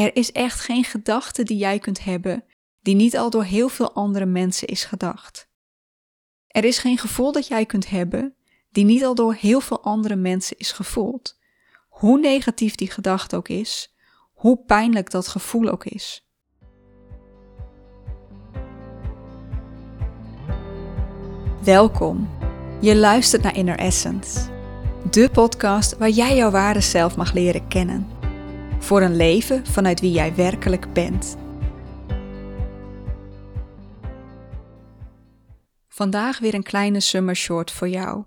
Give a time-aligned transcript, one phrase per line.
[0.00, 2.44] Er is echt geen gedachte die jij kunt hebben
[2.82, 5.48] die niet al door heel veel andere mensen is gedacht.
[6.46, 8.34] Er is geen gevoel dat jij kunt hebben
[8.70, 11.38] die niet al door heel veel andere mensen is gevoeld.
[11.88, 13.94] Hoe negatief die gedachte ook is,
[14.32, 16.28] hoe pijnlijk dat gevoel ook is.
[21.64, 22.28] Welkom.
[22.80, 24.50] Je luistert naar Inner Essence,
[25.10, 28.19] de podcast waar jij jouw ware zelf mag leren kennen.
[28.80, 31.36] Voor een leven vanuit wie jij werkelijk bent.
[35.88, 38.24] Vandaag weer een kleine summer short voor jou.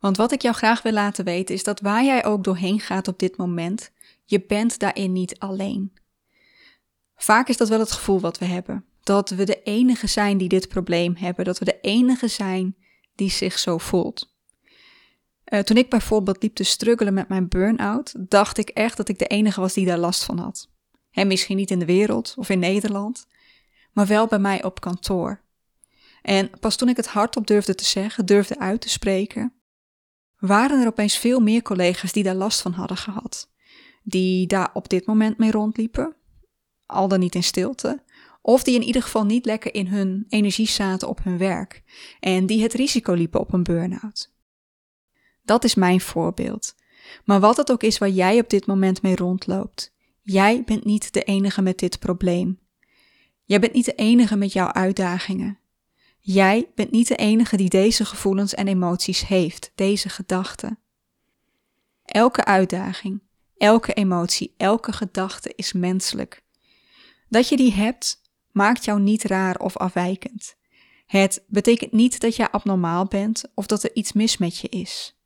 [0.00, 3.08] Want wat ik jou graag wil laten weten is dat waar jij ook doorheen gaat
[3.08, 3.90] op dit moment,
[4.24, 5.92] je bent daarin niet alleen.
[7.16, 8.84] Vaak is dat wel het gevoel wat we hebben.
[9.02, 11.44] Dat we de enige zijn die dit probleem hebben.
[11.44, 12.76] Dat we de enige zijn
[13.14, 14.35] die zich zo voelt.
[15.52, 19.18] Uh, toen ik bijvoorbeeld liep te struggelen met mijn burn-out, dacht ik echt dat ik
[19.18, 20.70] de enige was die daar last van had.
[21.10, 23.26] En misschien niet in de wereld of in Nederland,
[23.92, 25.44] maar wel bij mij op kantoor.
[26.22, 29.52] En pas toen ik het hardop durfde te zeggen, durfde uit te spreken,
[30.38, 33.50] waren er opeens veel meer collega's die daar last van hadden gehad.
[34.02, 36.16] Die daar op dit moment mee rondliepen,
[36.86, 38.02] al dan niet in stilte,
[38.42, 41.82] of die in ieder geval niet lekker in hun energie zaten op hun werk
[42.20, 44.34] en die het risico liepen op een burn-out.
[45.46, 46.74] Dat is mijn voorbeeld.
[47.24, 51.12] Maar wat het ook is waar jij op dit moment mee rondloopt, jij bent niet
[51.12, 52.58] de enige met dit probleem.
[53.44, 55.58] Jij bent niet de enige met jouw uitdagingen.
[56.18, 60.78] Jij bent niet de enige die deze gevoelens en emoties heeft, deze gedachten.
[62.04, 63.22] Elke uitdaging,
[63.56, 66.42] elke emotie, elke gedachte is menselijk.
[67.28, 68.20] Dat je die hebt,
[68.52, 70.56] maakt jou niet raar of afwijkend.
[71.06, 75.16] Het betekent niet dat jij abnormaal bent of dat er iets mis met je is.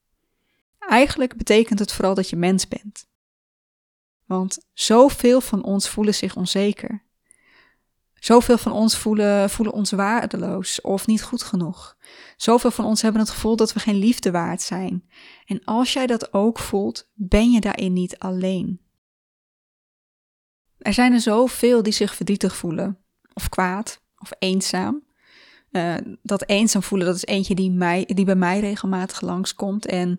[0.91, 3.09] Eigenlijk betekent het vooral dat je mens bent.
[4.25, 7.05] Want zoveel van ons voelen zich onzeker.
[8.15, 11.97] Zoveel van ons voelen, voelen ons waardeloos of niet goed genoeg.
[12.37, 15.09] Zoveel van ons hebben het gevoel dat we geen liefde waard zijn.
[15.47, 18.81] En als jij dat ook voelt, ben je daarin niet alleen.
[20.79, 22.99] Er zijn er zoveel die zich verdrietig voelen,
[23.33, 25.09] of kwaad, of eenzaam.
[25.71, 29.87] Uh, dat eenzaam voelen, dat is eentje die, mij, die bij mij regelmatig langskomt.
[29.87, 30.19] En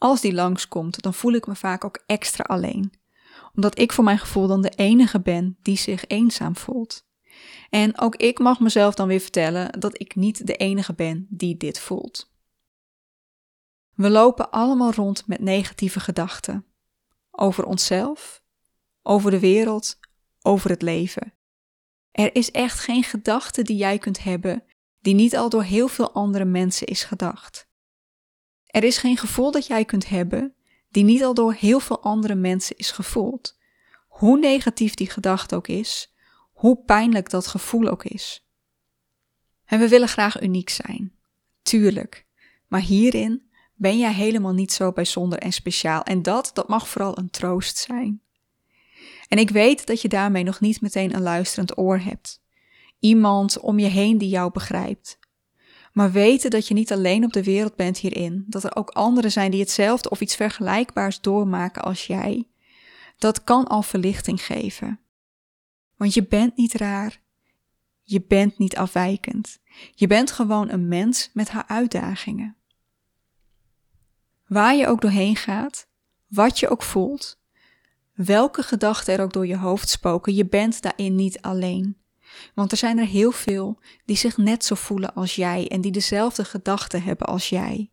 [0.00, 2.92] als die langskomt, dan voel ik me vaak ook extra alleen.
[3.54, 7.06] Omdat ik voor mijn gevoel dan de enige ben die zich eenzaam voelt.
[7.70, 11.56] En ook ik mag mezelf dan weer vertellen dat ik niet de enige ben die
[11.56, 12.32] dit voelt.
[13.94, 16.64] We lopen allemaal rond met negatieve gedachten.
[17.30, 18.42] Over onszelf,
[19.02, 19.98] over de wereld,
[20.42, 21.34] over het leven.
[22.12, 24.64] Er is echt geen gedachte die jij kunt hebben
[25.00, 27.69] die niet al door heel veel andere mensen is gedacht.
[28.70, 30.54] Er is geen gevoel dat jij kunt hebben
[30.90, 33.58] die niet al door heel veel andere mensen is gevoeld.
[34.08, 36.14] Hoe negatief die gedachte ook is,
[36.52, 38.46] hoe pijnlijk dat gevoel ook is.
[39.64, 41.12] En we willen graag uniek zijn.
[41.62, 42.26] Tuurlijk.
[42.68, 46.02] Maar hierin ben jij helemaal niet zo bijzonder en speciaal.
[46.02, 48.22] En dat, dat mag vooral een troost zijn.
[49.28, 52.42] En ik weet dat je daarmee nog niet meteen een luisterend oor hebt.
[52.98, 55.18] Iemand om je heen die jou begrijpt.
[55.92, 59.32] Maar weten dat je niet alleen op de wereld bent hierin, dat er ook anderen
[59.32, 62.48] zijn die hetzelfde of iets vergelijkbaars doormaken als jij,
[63.18, 65.00] dat kan al verlichting geven.
[65.96, 67.20] Want je bent niet raar.
[68.02, 69.58] Je bent niet afwijkend.
[69.94, 72.56] Je bent gewoon een mens met haar uitdagingen.
[74.46, 75.88] Waar je ook doorheen gaat,
[76.26, 77.40] wat je ook voelt,
[78.12, 81.96] welke gedachten er ook door je hoofd spoken, je bent daarin niet alleen.
[82.54, 85.92] Want er zijn er heel veel die zich net zo voelen als jij en die
[85.92, 87.90] dezelfde gedachten hebben als jij.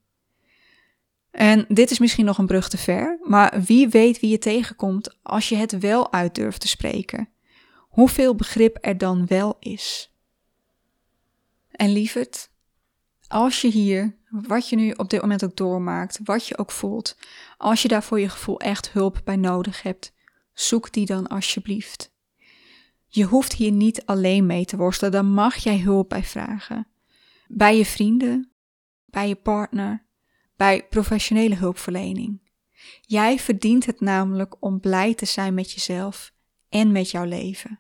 [1.32, 5.18] En dit is misschien nog een brug te ver, maar wie weet wie je tegenkomt
[5.24, 7.30] als je het wel uit durft te spreken.
[7.78, 10.14] Hoeveel begrip er dan wel is.
[11.72, 12.50] En lieverd,
[13.28, 17.18] als je hier, wat je nu op dit moment ook doormaakt, wat je ook voelt,
[17.58, 20.14] als je daar voor je gevoel echt hulp bij nodig hebt,
[20.54, 22.16] zoek die dan alsjeblieft.
[23.08, 26.88] Je hoeft hier niet alleen mee te worstelen, dan mag jij hulp bij vragen.
[27.48, 28.52] Bij je vrienden,
[29.06, 30.06] bij je partner,
[30.56, 32.42] bij professionele hulpverlening.
[33.02, 36.34] Jij verdient het namelijk om blij te zijn met jezelf
[36.70, 37.80] en met jouw leven.